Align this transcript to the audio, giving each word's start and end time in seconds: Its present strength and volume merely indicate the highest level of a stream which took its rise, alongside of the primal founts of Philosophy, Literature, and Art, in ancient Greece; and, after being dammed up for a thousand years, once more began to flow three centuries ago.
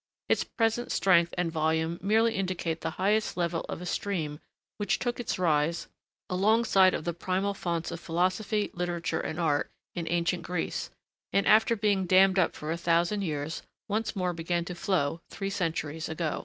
Its 0.27 0.43
present 0.43 0.91
strength 0.91 1.31
and 1.37 1.51
volume 1.51 1.99
merely 2.01 2.33
indicate 2.33 2.81
the 2.81 2.89
highest 2.97 3.37
level 3.37 3.61
of 3.69 3.83
a 3.83 3.85
stream 3.85 4.39
which 4.77 4.97
took 4.97 5.19
its 5.19 5.37
rise, 5.37 5.89
alongside 6.27 6.95
of 6.95 7.03
the 7.03 7.13
primal 7.13 7.53
founts 7.53 7.91
of 7.91 7.99
Philosophy, 7.99 8.71
Literature, 8.73 9.19
and 9.21 9.39
Art, 9.39 9.69
in 9.93 10.07
ancient 10.09 10.41
Greece; 10.41 10.89
and, 11.31 11.45
after 11.45 11.75
being 11.75 12.07
dammed 12.07 12.39
up 12.39 12.55
for 12.55 12.71
a 12.71 12.77
thousand 12.77 13.21
years, 13.21 13.61
once 13.87 14.15
more 14.15 14.33
began 14.33 14.65
to 14.65 14.73
flow 14.73 15.21
three 15.29 15.51
centuries 15.51 16.09
ago. 16.09 16.39